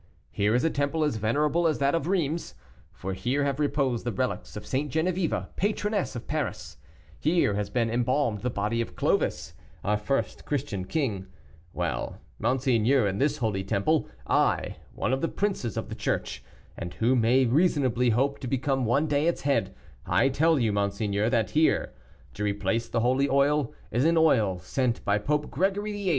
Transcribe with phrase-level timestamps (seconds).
[0.31, 2.55] Here is a temple as venerable as that of Rheims;
[2.91, 6.77] for here have reposed the relics of St Geneviève, patroness of Paris;
[7.19, 9.53] here has been embalmed the body of Clovis,
[9.83, 11.27] our first Christian king;
[11.71, 16.43] well, monseigneur, in this holy temple, I, one of the princes of the Church,
[16.75, 19.71] and who may reasonably hope to become one day its head,
[20.07, 21.93] I tell you, monseigneur, that here,
[22.33, 26.09] to replace the holy oil, is an oil sent by Pope Gregory XIII.